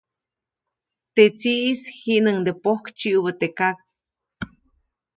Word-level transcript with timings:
Teʼ 1.15 1.31
tsiʼis 1.39 1.81
jiʼnuŋde 2.01 2.51
pojk 2.63 2.85
tsiʼubä 2.97 3.31
teʼ 3.39 3.51
kak. 3.57 3.77